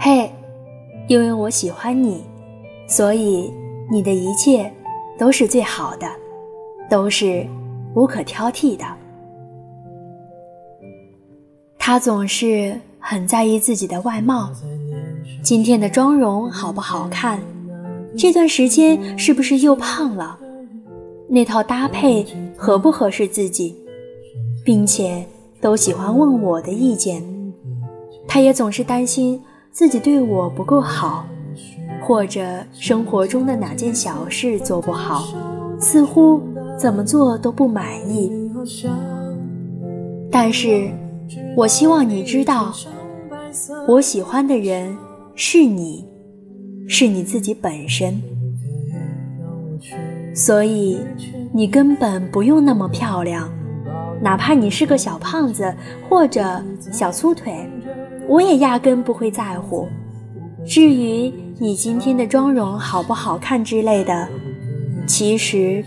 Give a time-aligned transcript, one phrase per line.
[0.00, 0.30] 嘿，
[1.08, 2.22] 因为我喜欢你，
[2.86, 3.52] 所以
[3.90, 4.72] 你的一切
[5.18, 6.06] 都是最好的，
[6.88, 7.44] 都是
[7.96, 8.84] 无可挑剔的。
[11.76, 14.52] 他总是很在意自己的外貌，
[15.42, 17.40] 今天的妆容好不好看？
[18.16, 20.38] 这段时间是不是又胖了？
[21.28, 22.24] 那套搭配
[22.56, 23.74] 合不合适自己？
[24.64, 25.26] 并且
[25.60, 27.20] 都喜欢问我的意见。
[28.28, 29.42] 他也总是担心
[29.78, 31.24] 自己对我不够好，
[32.02, 32.42] 或者
[32.72, 35.28] 生活中的哪件小事做不好，
[35.78, 36.42] 似乎
[36.76, 38.28] 怎么做都不满意。
[40.32, 40.90] 但是。
[41.54, 42.72] 我希望你知道，
[43.86, 44.96] 我喜欢的人
[45.34, 46.08] 是你，
[46.88, 48.20] 是你自己本身。
[50.34, 50.98] 所以
[51.52, 53.48] 你根本不用那么漂亮，
[54.22, 55.72] 哪怕你是个小胖子
[56.08, 56.42] 或者
[56.90, 57.68] 小粗腿，
[58.28, 59.88] 我也压根不会在乎。
[60.64, 64.28] 至于你今天的妆容好不好看之类的，
[65.06, 65.84] 其实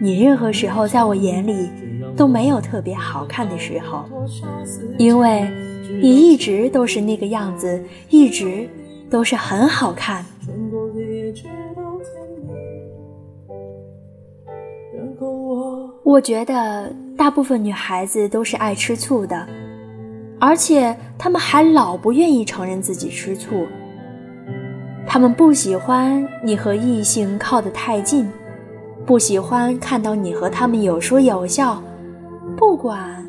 [0.00, 1.68] 你任何时候在我眼里。
[2.16, 4.04] 都没有特别好看的时候，
[4.98, 5.50] 因为
[6.00, 8.68] 你一直都是那个样子，一直
[9.10, 10.24] 都是很好看。
[16.04, 19.44] 我觉得大部分女孩子都是爱吃醋的，
[20.44, 23.66] 而且他们还老不愿意承认自己吃醋。
[25.06, 28.28] 他们不喜欢你和异性靠得太近，
[29.06, 31.82] 不喜欢看到你和他们有说有笑。
[32.58, 33.26] 不管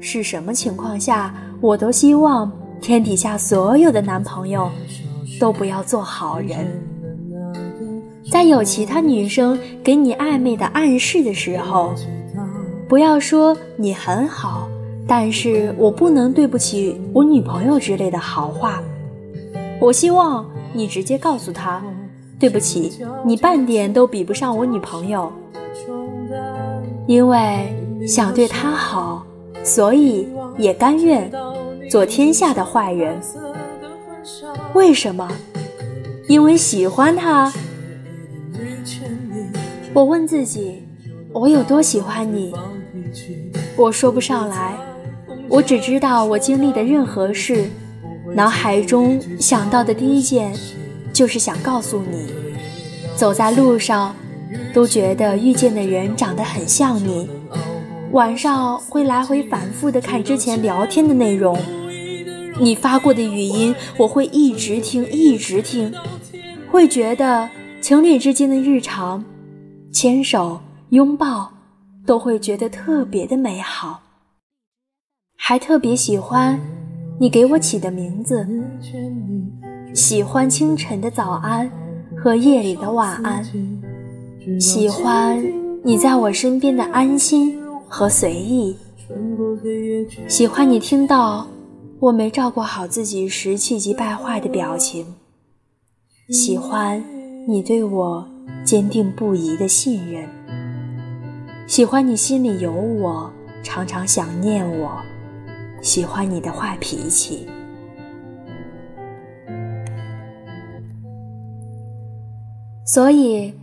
[0.00, 2.50] 是什么情况下，我都希望
[2.80, 4.68] 天底下所有的男朋友
[5.38, 6.66] 都不要做好人。
[8.32, 11.94] 在有其他女生给你暧昧的暗示的时候，
[12.88, 14.67] 不要说你很好，
[15.08, 18.80] 但是我不能对不起我女朋友之类的好话。
[19.80, 21.82] 我希望你直接告诉他，
[22.38, 25.32] 对不起，你半点都比不上我女朋友，
[27.08, 27.74] 因为。
[28.06, 29.26] 想对他好，
[29.64, 31.30] 所以也甘愿
[31.90, 33.18] 做天下的坏人。
[34.72, 35.28] 为什么？
[36.28, 37.52] 因为喜欢他。
[39.92, 40.84] 我问自己，
[41.32, 42.54] 我有多喜欢你？
[43.76, 44.78] 我说不上来。
[45.48, 47.68] 我只知道，我经历的任何事，
[48.34, 50.52] 脑海中想到的第一件，
[51.12, 52.26] 就是想告诉你。
[53.16, 54.14] 走在路上，
[54.72, 57.28] 都觉得遇见的人长得很像你。
[58.12, 61.58] 晚上会来回反复的看之前聊天的内容，
[62.60, 65.92] 你发过的语音我会一直听一直听，
[66.70, 67.48] 会觉得
[67.80, 69.24] 情侣之间的日常，
[69.92, 70.60] 牵手
[70.90, 71.50] 拥抱
[72.06, 74.00] 都会觉得特别的美好，
[75.48, 76.60] 还特别喜欢
[77.18, 78.46] 你给我起的名字，
[79.94, 81.72] 喜欢清晨的早安
[82.14, 83.42] 和夜里的晚安，
[84.60, 85.42] 喜欢
[85.82, 87.58] 你在我身边的安心。
[87.88, 88.76] 和随意，
[90.28, 91.48] 喜欢你听到
[91.98, 95.06] 我没照顾好自己时气急败坏的表情，
[96.28, 97.02] 喜欢
[97.48, 98.28] 你对我
[98.66, 100.28] 坚定不移的信任，
[101.66, 103.32] 喜欢你心里有我，
[103.62, 105.02] 常常想念我，
[105.80, 107.48] 喜欢你的坏脾气，
[112.84, 113.54] 所以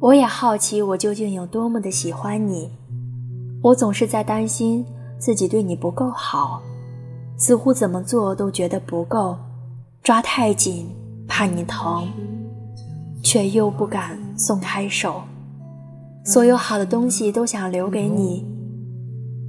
[0.00, 2.70] 我也好奇我究竟有多么的喜欢你。
[3.62, 4.84] 我总是在担心
[5.18, 6.60] 自己对你不够好，
[7.36, 9.36] 似乎怎么做都觉得不够，
[10.02, 10.88] 抓太紧
[11.28, 12.08] 怕你疼，
[13.22, 15.22] 却又不敢松开手。
[16.24, 18.44] 所有好的东西都想留给你，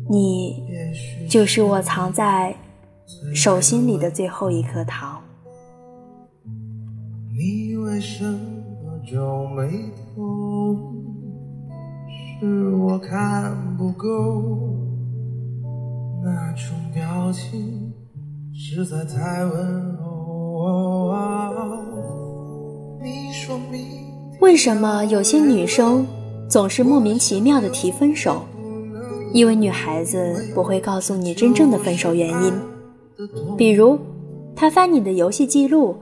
[0.09, 0.64] 你
[1.30, 2.56] 就是我藏在
[3.34, 5.22] 手心里的最后一颗糖。
[7.36, 8.39] 你为什么
[9.10, 9.69] 皱眉
[10.16, 10.77] 头？
[12.39, 14.77] 是我看不够，
[16.24, 17.94] 那种表情
[18.54, 20.04] 实在太温柔。
[24.39, 26.06] 为什么有些女生
[26.50, 28.44] 总是莫名其妙的提分手？
[29.33, 32.53] 因为女孩子不会告诉你真正的分手原因。
[33.57, 34.00] 比如，
[34.56, 35.97] 她翻你的游戏记录，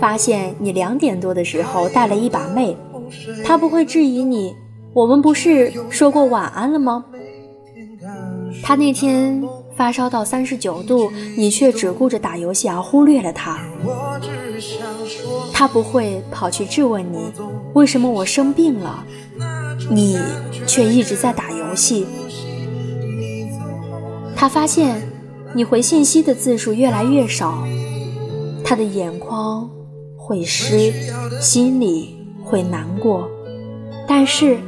[0.00, 2.76] 发现你两点多的时候带了一把妹，
[3.44, 4.54] 她不会质疑你。
[4.94, 7.04] 我们不是说过晚安了吗？
[8.62, 9.42] 他那天
[9.76, 13.60] 发烧到三十九度，你却只顾着打游戏而忽略了他。
[15.52, 17.18] 他不会跑去质问你
[17.74, 19.04] 为什么我生病了，
[19.90, 20.18] 你
[20.66, 22.06] 却一直在打游戏。
[24.36, 25.00] 他发现
[25.54, 27.66] 你回信息的字数越来越少，
[28.62, 29.68] 他的眼眶
[30.14, 30.92] 会湿，
[31.40, 33.26] 心里会难过，
[34.06, 34.58] 但是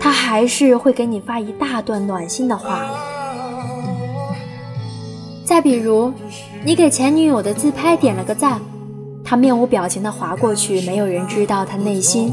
[0.00, 2.86] 他还是会给你发一大段暖心的话。
[5.44, 6.10] 再比如，
[6.64, 8.62] 你给前女友的自拍点了个赞，
[9.22, 12.32] 他面无表情地划过去，没有人知道他内心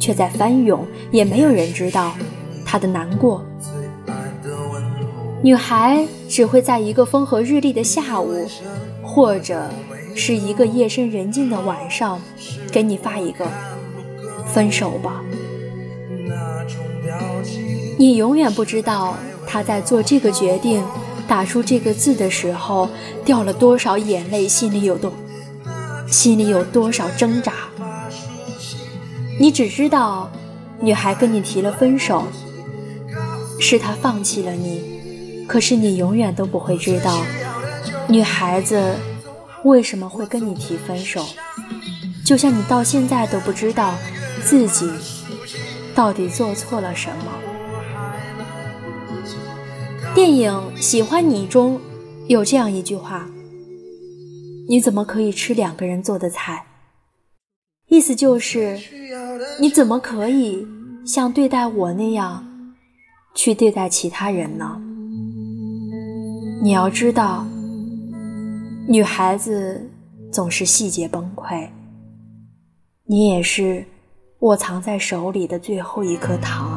[0.00, 2.12] 却在翻涌，也没有人知道
[2.64, 3.45] 他的难过。
[5.42, 8.48] 女孩只会在一个风和日丽的下午，
[9.02, 9.68] 或者
[10.14, 12.20] 是一个夜深人静的晚上，
[12.72, 13.46] 给你发一个
[14.52, 15.22] “分手吧”。
[17.98, 19.16] 你永远不知道
[19.46, 20.82] 她在做这个决定、
[21.28, 22.88] 打出这个字的时候
[23.24, 25.12] 掉了多少眼泪，心里有多，
[26.10, 27.52] 心里有多少挣扎。
[29.38, 30.30] 你只知道，
[30.80, 32.24] 女孩跟你提了分手，
[33.60, 34.96] 是她放弃了你。
[35.46, 37.24] 可是你永远都不会知道，
[38.08, 38.94] 女孩子
[39.64, 41.24] 为什么会跟你提分手，
[42.24, 43.94] 就像你到现在都不知道
[44.44, 44.90] 自己
[45.94, 47.32] 到底做错了什么。
[50.14, 51.80] 电影《喜欢你》中
[52.26, 53.28] 有这样一句话
[54.68, 56.64] ：“你怎么可以吃两个人做的菜？”
[57.88, 58.78] 意思就是，
[59.60, 60.66] 你怎么可以
[61.04, 62.44] 像对待我那样
[63.34, 64.80] 去对待其他人呢？
[66.66, 67.46] 你要知道，
[68.88, 69.88] 女孩子
[70.32, 71.68] 总是细节崩溃。
[73.04, 73.86] 你也是
[74.40, 76.75] 我藏在手里的最后一颗糖。